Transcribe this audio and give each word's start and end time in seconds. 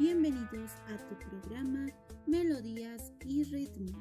Bienvenidos 0.00 0.70
a 0.88 0.96
tu 1.10 1.28
programa 1.28 1.84
Melodías 2.26 3.12
y 3.22 3.44
Ritmo, 3.44 4.00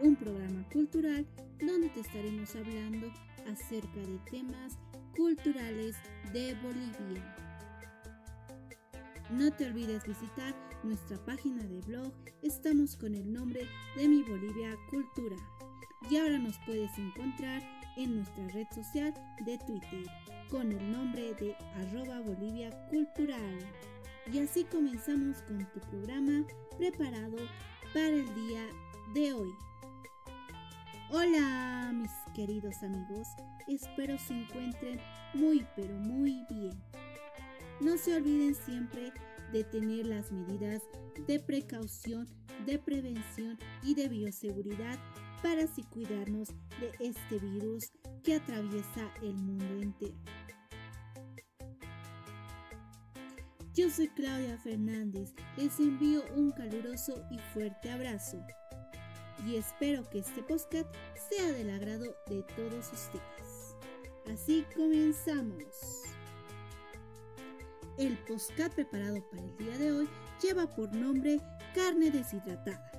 un 0.00 0.16
programa 0.16 0.66
cultural 0.72 1.26
donde 1.60 1.90
te 1.90 2.00
estaremos 2.00 2.56
hablando 2.56 3.12
acerca 3.46 4.00
de 4.00 4.18
temas 4.30 4.78
culturales 5.14 5.96
de 6.32 6.54
Bolivia. 6.62 7.36
No 9.30 9.52
te 9.52 9.66
olvides 9.66 10.06
visitar 10.06 10.54
nuestra 10.82 11.22
página 11.26 11.62
de 11.62 11.82
blog, 11.82 12.10
estamos 12.40 12.96
con 12.96 13.14
el 13.14 13.30
nombre 13.30 13.68
de 13.98 14.08
Mi 14.08 14.22
Bolivia 14.22 14.74
Cultura. 14.88 15.36
Y 16.08 16.16
ahora 16.16 16.38
nos 16.38 16.58
puedes 16.64 16.96
encontrar 16.96 17.62
en 17.98 18.16
nuestra 18.16 18.48
red 18.48 18.66
social 18.74 19.12
de 19.44 19.58
Twitter 19.58 20.06
con 20.50 20.72
el 20.72 20.90
nombre 20.90 21.34
de 21.34 21.54
arroba 21.74 22.18
Bolivia 22.20 22.70
Cultural. 22.88 23.58
Y 24.30 24.40
así 24.40 24.64
comenzamos 24.64 25.40
con 25.42 25.58
tu 25.72 25.80
programa 25.80 26.44
preparado 26.76 27.36
para 27.94 28.08
el 28.08 28.34
día 28.34 28.66
de 29.14 29.32
hoy. 29.32 29.54
Hola 31.10 31.90
mis 31.94 32.10
queridos 32.34 32.82
amigos, 32.82 33.26
espero 33.66 34.18
se 34.18 34.34
encuentren 34.34 35.00
muy 35.32 35.66
pero 35.74 35.94
muy 35.94 36.44
bien. 36.50 36.78
No 37.80 37.96
se 37.96 38.16
olviden 38.16 38.54
siempre 38.54 39.12
de 39.50 39.64
tener 39.64 40.04
las 40.04 40.30
medidas 40.30 40.82
de 41.26 41.40
precaución, 41.40 42.28
de 42.66 42.78
prevención 42.78 43.58
y 43.82 43.94
de 43.94 44.08
bioseguridad 44.08 44.98
para 45.42 45.64
así 45.64 45.84
cuidarnos 45.84 46.48
de 46.80 46.92
este 47.00 47.38
virus 47.38 47.92
que 48.22 48.34
atraviesa 48.34 49.10
el 49.22 49.34
mundo 49.34 49.80
entero. 49.80 50.37
Yo 53.78 53.88
soy 53.88 54.08
Claudia 54.08 54.58
Fernández, 54.58 55.32
les 55.56 55.78
envío 55.78 56.24
un 56.34 56.50
caluroso 56.50 57.24
y 57.30 57.38
fuerte 57.54 57.88
abrazo 57.88 58.44
y 59.46 59.54
espero 59.54 60.02
que 60.10 60.18
este 60.18 60.42
podcast 60.42 60.92
sea 61.30 61.52
del 61.52 61.70
agrado 61.70 62.06
de 62.26 62.42
todos 62.56 62.92
ustedes. 62.92 63.76
Así 64.34 64.66
comenzamos. 64.74 66.02
El 67.98 68.18
podcast 68.26 68.74
preparado 68.74 69.24
para 69.30 69.44
el 69.44 69.56
día 69.58 69.78
de 69.78 69.92
hoy 69.92 70.08
lleva 70.42 70.66
por 70.66 70.92
nombre 70.92 71.40
carne 71.72 72.10
deshidratada, 72.10 72.90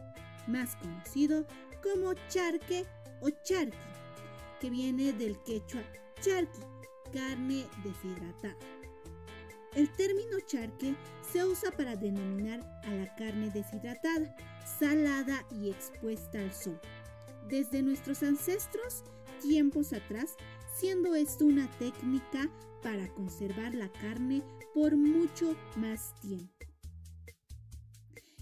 más 0.48 0.78
conocido 0.78 1.46
como 1.84 2.14
charque 2.30 2.86
o 3.20 3.30
charqui, 3.44 3.76
que 4.62 4.70
viene 4.70 5.12
del 5.12 5.38
quechua 5.44 5.84
charqui, 6.22 6.62
carne 7.12 7.68
deshidratada. 7.84 8.79
El 9.76 9.90
término 9.96 10.40
charque 10.48 10.96
se 11.32 11.46
usa 11.46 11.72
para 11.72 11.96
denominar 11.96 12.60
a 12.84 12.94
la 12.94 13.16
carne 13.16 13.52
deshidratada, 13.52 14.36
salada 14.80 15.46
y 15.52 15.70
expuesta 15.70 16.40
al 16.40 16.54
sol. 16.54 16.80
Desde 17.48 17.82
nuestros 17.82 18.24
ancestros, 18.24 19.04
tiempos 19.42 19.94
atrás, 19.94 20.36
siendo 20.76 21.16
esto 21.16 21.46
una 21.46 21.70
técnica 21.78 22.50
para 22.82 23.14
conservar 23.14 23.76
la 23.76 23.92
carne 23.92 24.44
por 24.74 24.96
mucho 24.96 25.56
más 25.76 26.14
tiempo. 26.22 26.66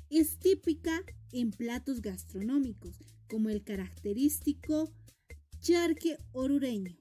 Es 0.09 0.39
típica 0.39 1.03
en 1.33 1.51
platos 1.51 2.01
gastronómicos, 2.01 2.95
como 3.27 3.49
el 3.49 3.63
característico 3.63 4.89
charque 5.59 6.17
orureño, 6.31 6.97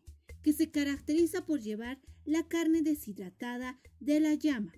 que 0.46 0.52
se 0.52 0.70
caracteriza 0.70 1.44
por 1.44 1.60
llevar 1.60 2.00
la 2.24 2.46
carne 2.46 2.80
deshidratada 2.80 3.80
de 3.98 4.20
la 4.20 4.34
llama, 4.34 4.72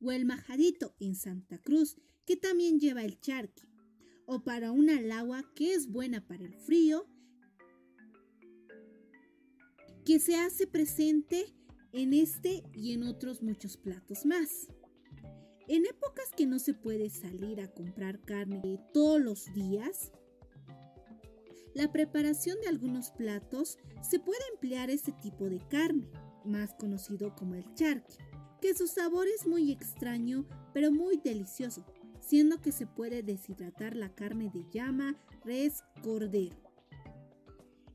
o 0.00 0.10
el 0.10 0.24
majadito 0.24 0.96
en 0.98 1.14
Santa 1.14 1.58
Cruz, 1.58 1.96
que 2.26 2.34
también 2.36 2.80
lleva 2.80 3.04
el 3.04 3.20
charqui, 3.20 3.62
o 4.26 4.42
para 4.42 4.72
una 4.72 5.00
lagua 5.00 5.48
que 5.54 5.72
es 5.72 5.86
buena 5.86 6.26
para 6.26 6.44
el 6.44 6.56
frío, 6.56 7.06
que 10.04 10.18
se 10.18 10.34
hace 10.34 10.66
presente 10.66 11.54
en 11.92 12.12
este 12.12 12.64
y 12.74 12.90
en 12.90 13.04
otros 13.04 13.40
muchos 13.40 13.76
platos 13.76 14.26
más. 14.26 14.66
En 15.68 15.86
épocas 15.86 16.28
que 16.36 16.46
no 16.46 16.58
se 16.58 16.74
puede 16.74 17.08
salir 17.08 17.60
a 17.60 17.72
comprar 17.72 18.20
carne 18.22 18.80
todos 18.92 19.22
los 19.22 19.54
días, 19.54 20.10
la 21.74 21.90
preparación 21.90 22.60
de 22.60 22.68
algunos 22.68 23.10
platos 23.10 23.78
se 24.00 24.20
puede 24.20 24.40
emplear 24.52 24.90
este 24.90 25.12
tipo 25.12 25.50
de 25.50 25.58
carne, 25.68 26.08
más 26.44 26.72
conocido 26.74 27.34
como 27.34 27.54
el 27.56 27.74
charqui, 27.74 28.16
que 28.60 28.74
su 28.74 28.86
sabor 28.86 29.26
es 29.26 29.46
muy 29.46 29.72
extraño 29.72 30.46
pero 30.72 30.92
muy 30.92 31.16
delicioso, 31.16 31.84
siendo 32.20 32.62
que 32.62 32.72
se 32.72 32.86
puede 32.86 33.22
deshidratar 33.22 33.96
la 33.96 34.14
carne 34.14 34.50
de 34.54 34.64
llama, 34.70 35.16
res, 35.44 35.82
cordero. 36.02 36.56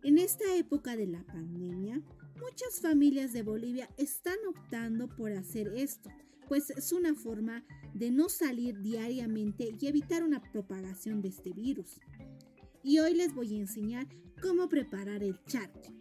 En 0.04 0.18
esta 0.18 0.56
época 0.56 0.96
de 0.96 1.08
la 1.08 1.24
pandemia, 1.26 2.02
muchas 2.40 2.82
familias 2.82 3.34
de 3.34 3.44
Bolivia 3.44 3.90
están 3.98 4.38
optando 4.48 5.08
por 5.10 5.32
hacer 5.32 5.72
esto, 5.76 6.10
pues 6.48 6.70
es 6.72 6.92
una 6.92 7.16
forma 7.16 7.66
de 7.94 8.12
no 8.12 8.28
salir 8.28 8.80
diariamente 8.82 9.76
y 9.80 9.88
evitar 9.88 10.24
una 10.24 10.42
propagación 10.42 11.22
de 11.22 11.30
este 11.30 11.52
virus 11.52 12.00
y 12.84 13.00
hoy 13.00 13.14
les 13.14 13.34
voy 13.34 13.56
a 13.56 13.60
enseñar 13.60 14.08
cómo 14.42 14.70
preparar 14.70 15.24
el 15.24 15.44
charque. 15.46 15.94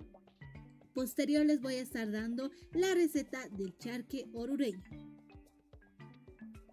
Posterior 0.94 1.44
les 1.46 1.60
voy 1.60 1.74
a 1.74 1.82
estar 1.82 2.10
dando 2.10 2.50
la 2.72 2.94
receta 2.94 3.48
del 3.50 3.76
charque 3.78 4.28
orureño. 4.32 4.82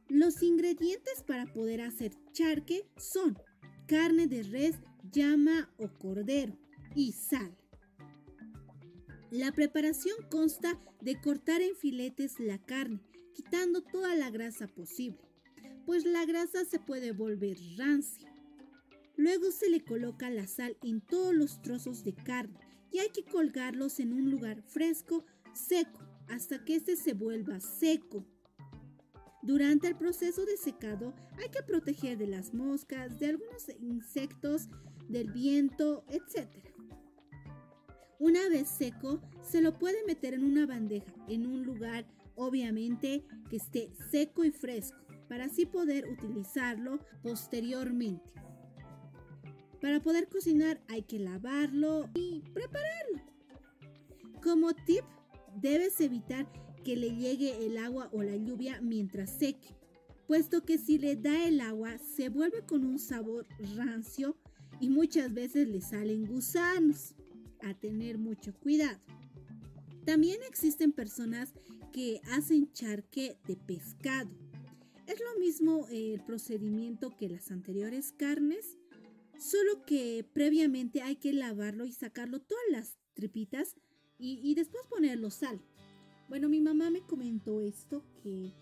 Los 0.07 0.41
ingredientes 0.41 1.23
para 1.23 1.45
poder 1.45 1.81
hacer 1.81 2.11
charque 2.31 2.89
son 2.97 3.37
carne 3.87 4.27
de 4.27 4.43
res, 4.43 4.75
llama 5.11 5.69
o 5.77 5.89
cordero 5.99 6.57
y 6.95 7.11
sal. 7.11 7.55
La 9.31 9.51
preparación 9.51 10.15
consta 10.29 10.79
de 11.01 11.19
cortar 11.19 11.61
en 11.61 11.75
filetes 11.75 12.39
la 12.39 12.57
carne, 12.57 13.01
quitando 13.33 13.81
toda 13.81 14.15
la 14.15 14.29
grasa 14.29 14.67
posible, 14.67 15.19
pues 15.85 16.05
la 16.05 16.25
grasa 16.25 16.65
se 16.65 16.79
puede 16.79 17.11
volver 17.11 17.57
rancia. 17.77 18.34
Luego 19.17 19.51
se 19.51 19.69
le 19.69 19.83
coloca 19.83 20.29
la 20.29 20.47
sal 20.47 20.77
en 20.83 21.01
todos 21.01 21.33
los 21.33 21.61
trozos 21.61 22.03
de 22.03 22.13
carne 22.13 22.59
y 22.91 22.99
hay 22.99 23.09
que 23.09 23.23
colgarlos 23.23 23.99
en 23.99 24.13
un 24.13 24.29
lugar 24.29 24.61
fresco, 24.61 25.25
seco, 25.53 25.99
hasta 26.27 26.63
que 26.65 26.75
este 26.75 26.95
se 26.95 27.13
vuelva 27.13 27.59
seco. 27.59 28.25
Durante 29.41 29.87
el 29.87 29.95
proceso 29.95 30.45
de 30.45 30.57
secado 30.57 31.13
hay 31.37 31.49
que 31.49 31.61
proteger 31.61 32.17
de 32.17 32.27
las 32.27 32.53
moscas, 32.53 33.19
de 33.19 33.27
algunos 33.27 33.69
insectos, 33.79 34.69
del 35.07 35.31
viento, 35.31 36.03
etc. 36.09 36.49
Una 38.17 38.49
vez 38.49 38.69
seco, 38.69 39.21
se 39.43 39.61
lo 39.61 39.77
puede 39.77 40.03
meter 40.05 40.33
en 40.33 40.43
una 40.43 40.65
bandeja, 40.65 41.13
en 41.27 41.45
un 41.45 41.63
lugar 41.63 42.05
obviamente 42.35 43.23
que 43.49 43.57
esté 43.57 43.91
seco 44.09 44.43
y 44.43 44.51
fresco, 44.51 44.97
para 45.29 45.45
así 45.45 45.65
poder 45.65 46.07
utilizarlo 46.09 46.99
posteriormente. 47.21 48.31
Para 49.85 50.01
poder 50.01 50.27
cocinar 50.27 50.81
hay 50.87 51.03
que 51.03 51.19
lavarlo 51.19 52.09
y 52.15 52.41
prepararlo. 52.55 53.21
Como 54.41 54.73
tip, 54.73 55.03
debes 55.61 56.01
evitar 56.01 56.51
que 56.83 56.95
le 56.95 57.15
llegue 57.15 57.63
el 57.67 57.77
agua 57.77 58.09
o 58.11 58.23
la 58.23 58.35
lluvia 58.35 58.81
mientras 58.81 59.37
seque, 59.37 59.77
puesto 60.25 60.65
que 60.65 60.79
si 60.79 60.97
le 60.97 61.15
da 61.15 61.47
el 61.47 61.61
agua 61.61 61.99
se 61.99 62.29
vuelve 62.29 62.65
con 62.65 62.83
un 62.83 62.97
sabor 62.97 63.45
rancio 63.75 64.35
y 64.79 64.89
muchas 64.89 65.31
veces 65.31 65.67
le 65.67 65.81
salen 65.81 66.25
gusanos. 66.25 67.13
A 67.61 67.75
tener 67.75 68.17
mucho 68.17 68.55
cuidado. 68.55 68.99
También 70.03 70.41
existen 70.49 70.93
personas 70.93 71.53
que 71.93 72.21
hacen 72.31 72.73
charque 72.73 73.37
de 73.45 73.55
pescado. 73.55 74.31
Es 75.05 75.19
lo 75.19 75.39
mismo 75.39 75.85
el 75.91 76.21
procedimiento 76.21 77.11
que 77.15 77.29
las 77.29 77.51
anteriores 77.51 78.13
carnes, 78.13 78.79
Solo 79.37 79.85
que 79.85 80.25
previamente 80.33 81.01
hay 81.01 81.17
que 81.17 81.33
lavarlo 81.33 81.85
y 81.85 81.91
sacarlo 81.91 82.39
todas 82.39 82.63
las 82.71 82.97
tripitas 83.13 83.75
y, 84.17 84.55
después 84.55 84.85
ponerlo 84.87 85.29
sal. 85.29 85.61
Bueno, 86.29 86.47
mi 86.47 86.61
mamá 86.61 86.89
me 86.89 87.01
comentó 87.01 87.61
esto 87.61 88.03
que 88.23 88.53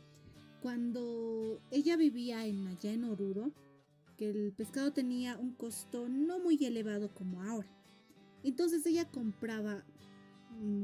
cuando 0.61 1.61
ella 1.69 1.95
vivía 1.95 2.45
en 2.47 2.67
allá 2.67 2.91
en 2.91 3.03
Oruro, 3.03 3.51
que 4.17 4.29
el 4.29 4.51
pescado 4.53 4.91
tenía 4.93 5.37
un 5.37 5.53
costo 5.53 6.09
no 6.09 6.39
muy 6.39 6.63
elevado 6.65 7.13
como 7.13 7.43
ahora. 7.43 7.69
Entonces 8.43 8.85
ella 8.85 9.09
compraba 9.09 9.85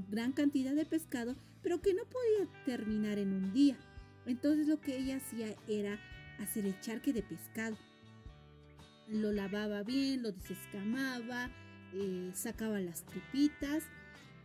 gran 0.09 0.33
cantidad 0.33 0.75
de 0.75 0.85
pescado, 0.85 1.35
pero 1.63 1.81
que 1.81 1.93
no 1.93 2.03
podía 2.05 2.63
terminar 2.65 3.17
en 3.17 3.33
un 3.33 3.53
día. 3.53 3.77
Entonces 4.27 4.67
lo 4.67 4.79
que 4.79 4.97
ella 4.97 5.17
hacía 5.17 5.55
era 5.67 5.99
hacer 6.39 6.65
el 6.65 6.79
charque 6.79 7.11
de 7.11 7.23
pescado 7.23 7.75
lo 9.09 9.31
lavaba 9.31 9.83
bien, 9.83 10.23
lo 10.23 10.31
desescamaba, 10.31 11.49
eh, 11.93 12.31
sacaba 12.33 12.79
las 12.79 13.03
tripitas 13.05 13.83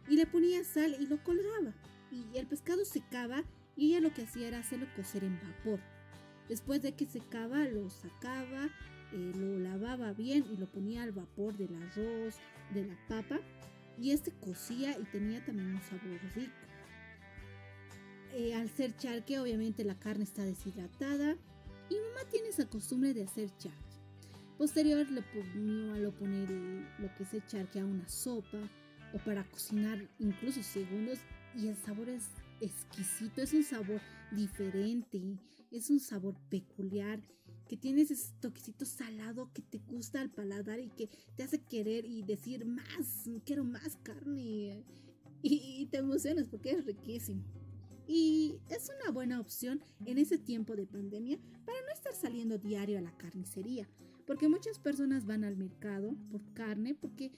y 0.09 0.17
le 0.17 0.27
ponía 0.27 0.65
sal 0.65 0.97
y 0.99 1.07
lo 1.07 1.23
colgaba. 1.23 1.75
Y 2.11 2.39
el 2.39 2.47
pescado 2.47 2.85
secaba 2.85 3.45
y 3.77 3.91
ella 3.91 4.01
lo 4.01 4.15
que 4.15 4.23
hacía 4.23 4.49
era 4.49 4.61
hacerlo 4.61 4.87
cocer 4.97 5.25
en 5.25 5.39
vapor. 5.41 5.81
Después 6.49 6.83
de 6.83 6.93
que 6.93 7.07
secaba, 7.07 7.65
lo 7.65 7.91
sacaba, 7.91 8.71
eh, 9.13 9.33
lo 9.35 9.59
lavaba 9.59 10.13
bien 10.13 10.45
y 10.53 10.57
lo 10.57 10.67
ponía 10.67 11.03
al 11.03 11.13
vapor 11.13 11.57
del 11.57 11.75
arroz, 11.75 12.37
de 12.73 12.87
la 12.87 12.97
papa. 13.09 13.41
Y 14.01 14.11
este 14.11 14.33
cocía 14.33 14.99
y 14.99 15.05
tenía 15.05 15.45
también 15.45 15.75
un 15.75 15.83
sabor 15.83 16.21
rico. 16.35 16.53
Eh, 18.33 18.55
al 18.55 18.69
ser 18.69 18.97
charque, 18.97 19.39
obviamente 19.39 19.85
la 19.85 19.99
carne 19.99 20.25
está 20.25 20.45
deshidratada. 20.45 21.37
Y 21.89 21.95
mamá 21.95 22.29
tiene 22.31 22.49
esa 22.49 22.69
costumbre 22.69 23.15
de 23.15 23.23
hacer 23.25 23.51
charque. 23.57 23.94
Posterior 24.59 25.11
le 25.11 25.23
ponía 25.23 25.95
a 25.95 25.99
lo 25.99 26.13
poner 26.13 26.49
lo 26.99 27.13
que 27.17 27.25
es 27.25 27.35
el 27.35 27.47
charque 27.47 27.81
a 27.81 27.87
una 27.87 28.09
sopa 28.09 28.71
o 29.13 29.19
para 29.19 29.45
cocinar 29.51 30.09
incluso 30.19 30.63
segundos 30.63 31.19
y 31.57 31.69
el 31.69 31.77
sabor 31.77 32.09
es 32.09 32.25
exquisito, 32.61 33.43
es 33.43 33.53
un 33.53 33.65
sabor 33.65 34.01
diferente, 34.33 35.21
es 35.71 35.91
un 35.91 36.01
sabor 36.01 36.37
peculiar, 36.49 37.21
que 37.69 37.77
tienes 37.77 38.11
ese 38.11 38.33
toquecito 38.41 38.85
salado 38.85 39.51
que 39.53 39.63
te 39.63 39.79
gusta 39.79 40.21
al 40.21 40.31
paladar 40.31 40.81
y 40.81 40.89
que 40.91 41.09
te 41.37 41.43
hace 41.43 41.63
querer 41.63 42.05
y 42.05 42.23
decir 42.23 42.65
más, 42.67 43.29
quiero 43.45 43.65
más 43.65 43.97
carne. 44.03 44.85
Y, 45.43 45.87
te 45.91 45.99
emocionas 45.99 46.47
porque 46.47 46.71
es 46.71 46.85
riquísimo. 46.85 47.43
Y 48.07 48.59
es 48.71 48.91
una 49.01 49.11
buena 49.11 49.41
opción 49.41 49.83
en 50.05 50.19
ese 50.19 50.39
tiempo 50.39 50.77
de 50.77 50.87
pandemia 50.87 51.39
para 51.65 51.81
no 51.83 51.93
estar 51.93 52.15
saliendo 52.15 52.59
diario 52.59 52.99
a 52.99 53.03
la 53.03 53.17
carnicería. 53.17 53.89
Porque 54.27 54.49
muchas 54.49 54.79
personas 54.79 55.27
van 55.27 55.45
al 55.45 55.57
mercado 55.57 56.15
por 56.31 56.41
carne 56.55 56.95
porque 56.95 57.33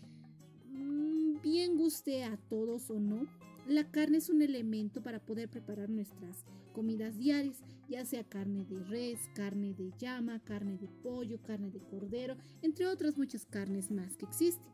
mm, 0.71 1.41
bien 1.43 1.77
guste 1.77 2.25
a 2.25 2.37
todos 2.37 2.91
o 2.91 3.01
no, 3.01 3.27
la 3.67 3.91
carne 3.91 4.19
es 4.19 4.31
un 4.31 4.43
elemento 4.43 5.03
para 5.03 5.19
poder 5.19 5.49
preparar 5.49 5.91
nuestras 5.91 6.45
comidas 6.73 7.19
diarias, 7.19 7.65
ya 7.89 8.05
sea 8.05 8.23
carne 8.23 8.65
de 8.65 8.79
res, 8.85 9.19
carne 9.35 9.75
de 9.75 9.93
llama, 9.99 10.39
carne 10.41 10.77
de 10.77 10.89
pollo, 11.03 11.43
carne 11.43 11.71
de 11.71 11.81
cordero, 11.81 12.37
entre 12.63 12.87
otras 12.87 13.19
muchas 13.19 13.45
carnes 13.45 13.91
más 13.91 14.17
que 14.17 14.27
existen. 14.27 14.67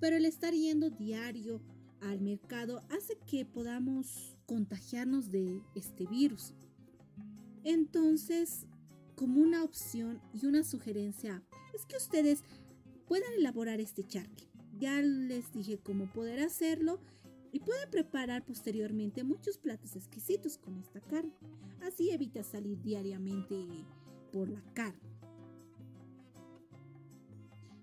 Pero 0.00 0.16
el 0.16 0.24
estar 0.24 0.54
yendo 0.54 0.90
diario 0.90 1.60
al 2.00 2.20
mercado 2.20 2.82
hace 2.90 3.18
que 3.26 3.44
podamos 3.44 4.36
contagiarnos 4.46 5.30
de 5.30 5.62
este 5.74 6.06
virus. 6.06 6.54
Entonces, 7.64 8.66
como 9.14 9.40
una 9.40 9.64
opción 9.64 10.20
y 10.32 10.46
una 10.46 10.64
sugerencia 10.64 11.42
es 11.74 11.86
que 11.86 11.96
ustedes 11.96 12.42
puedan 13.06 13.32
elaborar 13.34 13.80
este 13.80 14.04
charque. 14.04 14.48
Ya 14.78 15.00
les 15.00 15.52
dije 15.52 15.78
cómo 15.78 16.06
poder 16.12 16.40
hacerlo 16.40 17.00
y 17.52 17.60
pueden 17.60 17.90
preparar 17.90 18.44
posteriormente 18.44 19.22
muchos 19.22 19.58
platos 19.58 19.94
exquisitos 19.94 20.58
con 20.58 20.76
esta 20.78 21.00
carne. 21.00 21.32
Así 21.82 22.10
evita 22.10 22.42
salir 22.42 22.80
diariamente 22.82 23.66
por 24.32 24.48
la 24.48 24.62
carne. 24.74 25.14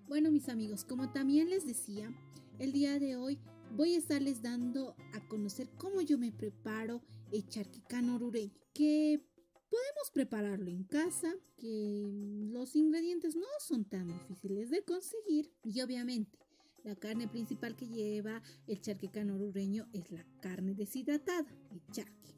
Bueno 0.08 0.30
mis 0.30 0.50
amigos, 0.50 0.84
como 0.84 1.10
también 1.10 1.48
les 1.48 1.66
decía, 1.66 2.14
el 2.58 2.72
día 2.72 2.98
de 2.98 3.16
hoy 3.16 3.38
voy 3.74 3.94
a 3.94 3.98
estarles 3.98 4.42
dando 4.42 4.94
a 5.14 5.26
conocer 5.28 5.70
cómo 5.78 6.02
yo 6.02 6.18
me 6.18 6.32
preparo 6.32 7.00
el 7.30 7.48
charquicano 7.48 8.16
orureño, 8.16 8.52
que 8.74 9.24
podemos 9.72 10.10
prepararlo 10.12 10.70
en 10.70 10.84
casa, 10.84 11.34
que 11.56 12.10
los 12.52 12.76
ingredientes 12.76 13.34
no 13.34 13.46
son 13.58 13.86
tan 13.86 14.06
difíciles 14.06 14.68
de 14.68 14.84
conseguir 14.84 15.50
y 15.64 15.80
obviamente 15.80 16.38
la 16.84 16.94
carne 16.94 17.26
principal 17.26 17.74
que 17.74 17.88
lleva 17.88 18.42
el 18.66 18.82
charquecano 18.82 19.36
orureño 19.36 19.88
es 19.94 20.10
la 20.10 20.26
carne 20.40 20.74
deshidratada, 20.74 21.46
el 21.70 21.80
charque. 21.90 22.34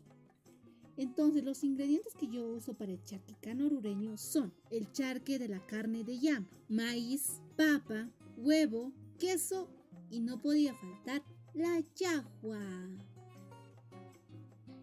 Entonces, 0.96 1.42
los 1.42 1.64
ingredientes 1.64 2.14
que 2.14 2.28
yo 2.28 2.46
uso 2.46 2.74
para 2.74 2.92
el 2.92 3.02
charquecano 3.02 3.66
orureño 3.66 4.16
son 4.16 4.54
el 4.70 4.92
charque 4.92 5.40
de 5.40 5.48
la 5.48 5.66
carne 5.66 6.04
de 6.04 6.20
llama, 6.20 6.46
maíz, 6.68 7.40
papa, 7.56 8.08
huevo, 8.36 8.92
queso 9.18 9.68
y 10.08 10.20
no 10.20 10.40
podía 10.40 10.72
faltar 10.76 11.24
la 11.52 11.82
yagua. 11.96 12.60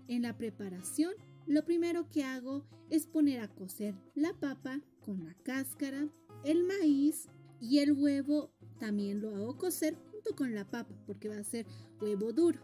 En 0.10 0.24
la 0.24 0.38
preparación, 0.38 1.14
lo 1.48 1.66
primero 1.66 2.10
que 2.10 2.24
hago 2.24 2.66
es 2.90 3.08
poner 3.08 3.40
a 3.42 3.48
cocer 3.48 3.96
la 4.16 4.34
papa 4.34 4.82
con 5.02 5.26
la 5.26 5.34
cáscara, 5.44 6.08
el 6.44 6.64
maíz 6.64 7.28
y 7.60 7.80
el 7.80 7.94
huevo 7.94 8.52
también 8.80 9.22
lo 9.22 9.36
hago 9.36 9.58
cocer 9.58 9.96
junto 10.12 10.36
con 10.36 10.54
la 10.54 10.70
papa 10.70 10.96
porque 11.06 11.30
va 11.30 11.38
a 11.38 11.44
ser 11.44 11.66
huevo 12.00 12.34
duro. 12.34 12.60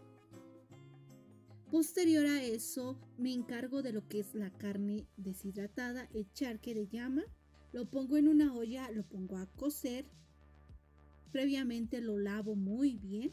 Posterior 1.70 2.26
a 2.26 2.42
eso 2.42 2.98
me 3.18 3.32
encargo 3.32 3.82
de 3.82 3.92
lo 3.92 4.08
que 4.08 4.20
es 4.20 4.34
la 4.34 4.50
carne 4.50 5.06
deshidratada, 5.18 6.08
el 6.14 6.32
charque 6.32 6.74
de 6.74 6.88
llama. 6.88 7.24
Lo 7.72 7.84
pongo 7.84 8.16
en 8.16 8.26
una 8.26 8.54
olla, 8.54 8.90
lo 8.90 9.02
pongo 9.02 9.36
a 9.36 9.44
cocer. 9.44 10.06
Previamente 11.30 12.00
lo 12.00 12.18
lavo 12.18 12.54
muy 12.54 12.96
bien. 12.96 13.32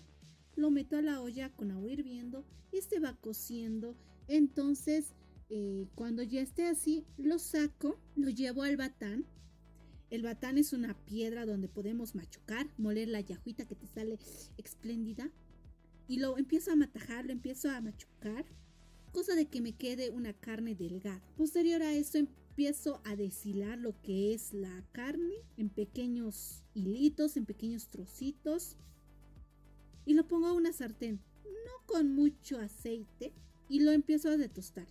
Lo 0.57 0.69
meto 0.69 0.97
a 0.97 1.01
la 1.01 1.21
olla 1.21 1.49
con 1.53 1.71
agua 1.71 1.89
hirviendo 1.89 2.45
y 2.73 2.77
este 2.77 2.99
va 2.99 3.15
cociendo. 3.15 3.95
Entonces, 4.27 5.13
eh, 5.49 5.87
cuando 5.95 6.23
ya 6.23 6.41
esté 6.41 6.67
así, 6.67 7.05
lo 7.17 7.39
saco, 7.39 7.99
lo 8.15 8.29
llevo 8.29 8.63
al 8.63 8.77
batán 8.77 9.25
el 10.11 10.21
batán 10.21 10.57
es 10.57 10.71
una 10.71 10.93
piedra 11.05 11.45
donde 11.45 11.67
podemos 11.67 12.15
machucar, 12.15 12.69
moler 12.77 13.07
la 13.07 13.21
yajuita 13.21 13.65
que 13.65 13.75
te 13.75 13.87
sale 13.87 14.17
espléndida. 14.57 15.31
Y 16.07 16.19
lo 16.19 16.37
empiezo 16.37 16.71
a 16.71 16.75
matajar, 16.75 17.25
lo 17.25 17.31
empiezo 17.31 17.69
a 17.69 17.81
machucar, 17.81 18.45
cosa 19.11 19.33
de 19.33 19.47
que 19.47 19.61
me 19.61 19.73
quede 19.73 20.11
una 20.11 20.33
carne 20.33 20.75
delgada. 20.75 21.21
Posterior 21.35 21.81
a 21.81 21.93
eso 21.93 22.19
empiezo 22.19 23.01
a 23.03 23.15
deshilar 23.15 23.79
lo 23.79 23.99
que 24.03 24.33
es 24.33 24.53
la 24.53 24.85
carne 24.91 25.35
en 25.57 25.69
pequeños 25.69 26.63
hilitos, 26.75 27.35
en 27.35 27.45
pequeños 27.45 27.89
trocitos. 27.89 28.77
Y 30.05 30.13
lo 30.13 30.27
pongo 30.27 30.45
a 30.47 30.53
una 30.53 30.71
sartén, 30.71 31.19
no 31.43 31.85
con 31.87 32.13
mucho 32.13 32.59
aceite, 32.59 33.33
y 33.67 33.79
lo 33.79 33.91
empiezo 33.91 34.29
a 34.29 34.37
detostar. 34.37 34.87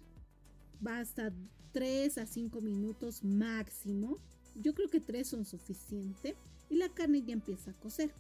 Basta 0.81 1.33
3 1.73 2.19
a 2.19 2.27
5 2.27 2.61
minutos 2.61 3.25
máximo 3.25 4.19
yo 4.55 4.75
creo 4.75 4.89
que 4.89 5.01
tres 5.01 5.29
son 5.29 5.45
suficientes 5.45 6.35
y 6.71 6.77
la 6.77 6.89
carne 6.89 7.23
ya 7.23 7.33
empieza 7.33 7.71
a 7.71 7.75
cocer. 7.75 8.13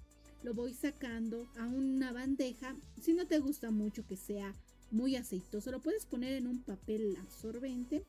Lo 0.43 0.53
voy 0.53 0.75
sacando 0.75 1.49
a 1.57 1.67
una 1.67 2.13
bandeja. 2.13 2.77
Si 3.01 3.15
no 3.15 3.27
te 3.27 3.39
gusta 3.39 3.71
mucho 3.71 4.07
que 4.07 4.17
sea 4.17 4.55
muy 4.91 5.17
aceitoso, 5.17 5.71
lo 5.71 5.81
puedes 5.81 6.07
poner 6.07 6.35
en 6.35 6.47
un 6.47 6.63
papel 6.63 7.17
absorbente. 7.21 8.05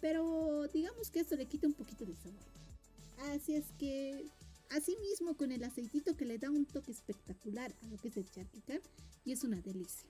Pero 0.00 0.68
digamos 0.68 1.10
que 1.10 1.20
esto 1.20 1.36
le 1.36 1.46
quita 1.46 1.66
un 1.66 1.72
poquito 1.72 2.04
de 2.04 2.14
sabor. 2.16 3.34
Así 3.34 3.54
es 3.54 3.64
que 3.78 4.26
así 4.70 4.96
mismo 5.00 5.36
con 5.36 5.50
el 5.50 5.64
aceitito 5.64 6.16
que 6.16 6.26
le 6.26 6.38
da 6.38 6.50
un 6.50 6.66
toque 6.66 6.92
espectacular 6.92 7.74
a 7.82 7.86
lo 7.86 7.96
que 7.96 8.08
es 8.08 8.16
el 8.16 8.30
charquicán 8.30 8.80
y 9.24 9.32
es 9.32 9.42
una 9.42 9.60
delicia. 9.60 10.08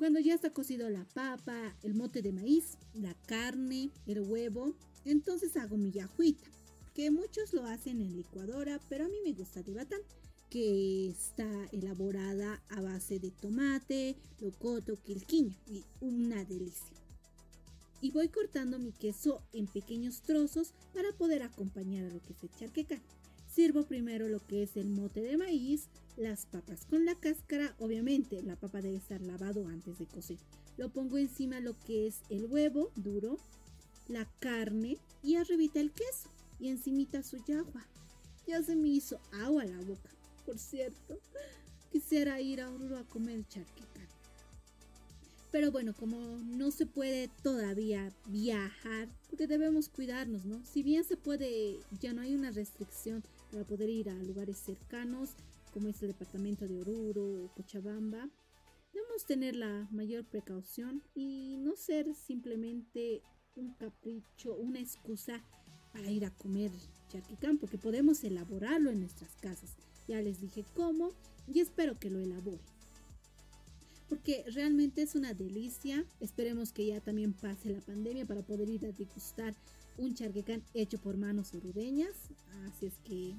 Cuando 0.00 0.18
ya 0.18 0.32
está 0.32 0.48
cocido 0.48 0.88
la 0.88 1.04
papa, 1.12 1.76
el 1.82 1.92
mote 1.92 2.22
de 2.22 2.32
maíz, 2.32 2.78
la 2.94 3.12
carne, 3.26 3.90
el 4.06 4.20
huevo, 4.22 4.74
entonces 5.04 5.58
hago 5.58 5.76
mi 5.76 5.90
yajuita 5.90 6.48
que 6.94 7.10
muchos 7.10 7.52
lo 7.52 7.66
hacen 7.66 8.00
en 8.00 8.16
licuadora, 8.16 8.80
pero 8.88 9.04
a 9.04 9.08
mí 9.08 9.18
me 9.22 9.34
gusta 9.34 9.62
de 9.62 9.74
batán, 9.74 10.00
que 10.48 11.10
está 11.10 11.66
elaborada 11.72 12.62
a 12.70 12.80
base 12.80 13.18
de 13.18 13.30
tomate, 13.30 14.16
locoto, 14.40 14.96
quilquiña 15.02 15.54
y 15.66 15.84
una 16.00 16.46
delicia. 16.46 16.96
Y 18.00 18.10
voy 18.10 18.30
cortando 18.30 18.78
mi 18.78 18.92
queso 18.92 19.42
en 19.52 19.66
pequeños 19.66 20.22
trozos 20.22 20.72
para 20.94 21.12
poder 21.12 21.42
acompañar 21.42 22.06
a 22.06 22.14
lo 22.14 22.22
que 22.22 22.32
es 22.32 22.42
el 22.42 22.50
charquecán. 22.58 23.02
Sirvo 23.52 23.84
primero 23.84 24.28
lo 24.28 24.46
que 24.46 24.62
es 24.62 24.76
el 24.76 24.88
mote 24.88 25.22
de 25.22 25.36
maíz, 25.36 25.88
las 26.16 26.46
papas 26.46 26.86
con 26.86 27.04
la 27.04 27.16
cáscara, 27.16 27.74
obviamente 27.80 28.42
la 28.42 28.54
papa 28.54 28.80
debe 28.80 28.98
estar 28.98 29.20
lavado 29.22 29.66
antes 29.66 29.98
de 29.98 30.06
cocer. 30.06 30.38
Lo 30.76 30.90
pongo 30.90 31.18
encima 31.18 31.58
lo 31.58 31.74
que 31.84 32.06
es 32.06 32.20
el 32.30 32.46
huevo 32.46 32.92
duro, 32.94 33.38
la 34.08 34.24
carne 34.38 34.98
y 35.22 35.34
arribita 35.34 35.80
el 35.80 35.90
queso 35.90 36.30
y 36.60 36.68
encimita 36.68 37.24
su 37.24 37.38
yagua. 37.44 37.84
Ya 38.46 38.62
se 38.62 38.76
me 38.76 38.88
hizo 38.88 39.20
agua 39.32 39.64
la 39.64 39.78
boca, 39.80 40.10
por 40.46 40.58
cierto. 40.58 41.18
Quisiera 41.90 42.40
ir 42.40 42.60
a 42.60 42.70
Oruro 42.70 42.98
a 42.98 43.04
comer 43.04 43.44
charquicán. 43.48 43.89
Pero 45.50 45.72
bueno, 45.72 45.94
como 45.94 46.18
no 46.44 46.70
se 46.70 46.86
puede 46.86 47.28
todavía 47.42 48.12
viajar, 48.26 49.08
porque 49.28 49.46
debemos 49.46 49.88
cuidarnos, 49.88 50.44
¿no? 50.44 50.64
Si 50.64 50.82
bien 50.82 51.02
se 51.04 51.16
puede, 51.16 51.78
ya 52.00 52.12
no 52.12 52.22
hay 52.22 52.34
una 52.34 52.50
restricción 52.52 53.24
para 53.50 53.64
poder 53.64 53.88
ir 53.88 54.10
a 54.10 54.14
lugares 54.14 54.58
cercanos, 54.58 55.30
como 55.72 55.88
es 55.88 56.00
el 56.02 56.08
departamento 56.08 56.66
de 56.68 56.80
Oruro 56.80 57.44
o 57.44 57.54
Cochabamba, 57.54 58.28
debemos 58.92 59.24
tener 59.26 59.56
la 59.56 59.88
mayor 59.90 60.24
precaución 60.24 61.02
y 61.14 61.56
no 61.58 61.74
ser 61.76 62.14
simplemente 62.14 63.22
un 63.56 63.74
capricho, 63.74 64.56
una 64.56 64.80
excusa 64.80 65.42
para 65.92 66.10
ir 66.10 66.24
a 66.24 66.30
comer 66.30 66.70
charquicán, 67.08 67.58
porque 67.58 67.78
podemos 67.78 68.22
elaborarlo 68.22 68.90
en 68.90 69.00
nuestras 69.00 69.34
casas. 69.36 69.76
Ya 70.06 70.20
les 70.22 70.40
dije 70.40 70.64
cómo 70.74 71.12
y 71.52 71.60
espero 71.60 71.98
que 71.98 72.10
lo 72.10 72.20
elaboren. 72.20 72.79
Porque 74.10 74.44
realmente 74.52 75.02
es 75.02 75.14
una 75.14 75.32
delicia. 75.32 76.04
Esperemos 76.18 76.72
que 76.72 76.84
ya 76.84 77.00
también 77.00 77.32
pase 77.32 77.70
la 77.70 77.80
pandemia 77.80 78.26
para 78.26 78.42
poder 78.42 78.68
ir 78.68 78.84
a 78.84 78.92
degustar 78.92 79.54
un 79.96 80.14
charquecán 80.14 80.62
hecho 80.74 80.98
por 80.98 81.16
manos 81.16 81.54
orubeñas. 81.54 82.16
Así 82.66 82.86
es 82.86 82.94
que 83.04 83.34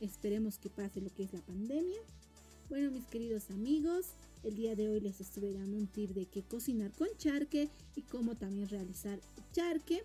esperemos 0.00 0.58
que 0.58 0.68
pase 0.68 1.00
lo 1.00 1.14
que 1.14 1.22
es 1.22 1.32
la 1.32 1.40
pandemia. 1.42 2.00
Bueno, 2.68 2.90
mis 2.90 3.06
queridos 3.06 3.50
amigos, 3.50 4.06
el 4.42 4.56
día 4.56 4.74
de 4.74 4.88
hoy 4.88 4.98
les 5.00 5.20
estuve 5.20 5.52
dando 5.52 5.76
un 5.76 5.86
tip 5.86 6.10
de 6.10 6.26
qué 6.26 6.42
cocinar 6.42 6.90
con 6.92 7.08
charque 7.16 7.70
y 7.94 8.02
cómo 8.02 8.34
también 8.34 8.68
realizar 8.68 9.20
charque. 9.52 10.02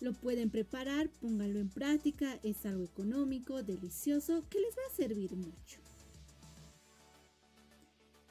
Lo 0.00 0.14
pueden 0.14 0.48
preparar, 0.48 1.10
pónganlo 1.20 1.58
en 1.58 1.68
práctica, 1.68 2.40
es 2.42 2.64
algo 2.64 2.84
económico, 2.84 3.62
delicioso, 3.62 4.42
que 4.48 4.58
les 4.58 4.74
va 4.74 4.82
a 4.90 4.96
servir 4.96 5.36
mucho. 5.36 5.89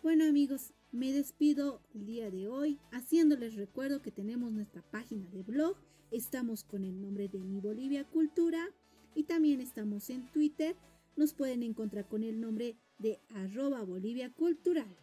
Bueno 0.02 0.24
amigos, 0.24 0.74
me 0.94 1.12
despido 1.12 1.82
el 1.94 2.06
día 2.06 2.32
de 2.32 2.48
hoy 2.48 2.80
haciéndoles 2.92 3.56
recuerdo 3.56 4.02
que 4.02 4.12
tenemos 4.12 4.50
nuestra 4.50 4.82
página 4.82 5.30
de 5.30 5.44
blog, 5.44 5.76
estamos 6.10 6.64
con 6.64 6.86
el 6.86 7.02
nombre 7.02 7.28
de 7.28 7.40
Mi 7.40 7.60
Bolivia 7.60 8.06
Cultura 8.06 8.70
y 9.14 9.24
también 9.24 9.60
estamos 9.60 10.10
en 10.10 10.26
Twitter, 10.32 10.78
nos 11.18 11.34
pueden 11.34 11.64
encontrar 11.64 12.08
con 12.08 12.24
el 12.24 12.40
nombre 12.40 12.78
de 12.98 13.20
arroba 13.36 13.84
Bolivia 13.84 14.32
Cultural. 14.32 14.96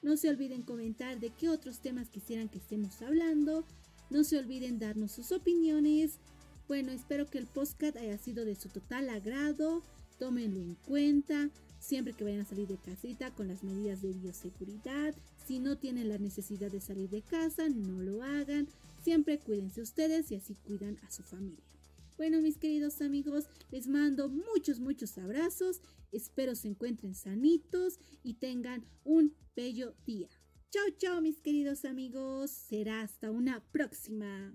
No 0.00 0.16
se 0.16 0.28
olviden 0.28 0.62
comentar 0.62 1.18
de 1.18 1.30
qué 1.30 1.48
otros 1.48 1.80
temas 1.80 2.08
quisieran 2.08 2.48
que 2.48 2.58
estemos 2.58 3.02
hablando, 3.02 3.64
no 4.10 4.22
se 4.22 4.38
olviden 4.38 4.78
darnos 4.78 5.10
sus 5.10 5.32
opiniones. 5.32 6.20
Bueno, 6.68 6.92
espero 6.92 7.26
que 7.26 7.38
el 7.38 7.48
podcast 7.48 7.96
haya 7.96 8.16
sido 8.16 8.44
de 8.44 8.54
su 8.54 8.68
total 8.68 9.10
agrado, 9.10 9.82
tómenlo 10.20 10.60
en 10.60 10.76
cuenta 10.86 11.50
siempre 11.84 12.14
que 12.14 12.24
vayan 12.24 12.40
a 12.40 12.46
salir 12.46 12.66
de 12.66 12.78
casita 12.78 13.30
con 13.30 13.48
las 13.48 13.62
medidas 13.62 14.00
de 14.00 14.12
bioseguridad. 14.12 15.14
Si 15.46 15.58
no 15.58 15.76
tienen 15.76 16.08
la 16.08 16.18
necesidad 16.18 16.70
de 16.70 16.80
salir 16.80 17.10
de 17.10 17.22
casa, 17.22 17.68
no 17.68 18.00
lo 18.00 18.22
hagan. 18.22 18.68
Siempre 19.02 19.38
cuídense 19.38 19.82
ustedes 19.82 20.30
y 20.30 20.36
así 20.36 20.54
cuidan 20.54 20.98
a 21.06 21.10
su 21.10 21.22
familia. 21.22 21.62
Bueno, 22.16 22.40
mis 22.40 22.56
queridos 22.58 23.02
amigos, 23.02 23.46
les 23.70 23.86
mando 23.86 24.28
muchos, 24.28 24.80
muchos 24.80 25.18
abrazos. 25.18 25.82
Espero 26.12 26.54
se 26.54 26.68
encuentren 26.68 27.14
sanitos 27.14 27.98
y 28.22 28.34
tengan 28.34 28.84
un 29.04 29.34
bello 29.54 29.94
día. 30.06 30.28
Chao, 30.70 30.84
chao, 30.96 31.20
mis 31.20 31.40
queridos 31.40 31.84
amigos. 31.84 32.50
Será 32.50 33.02
hasta 33.02 33.30
una 33.30 33.60
próxima. 33.72 34.54